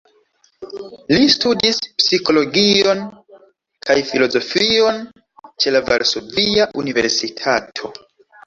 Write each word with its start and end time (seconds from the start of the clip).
Li 1.15 1.27
studis 1.33 1.81
psikologion 2.03 3.03
kaj 3.89 3.99
filozofion 4.13 4.99
ĉe 5.51 5.75
la 5.77 5.83
Varsovia 5.93 6.69
Universitato. 6.87 7.95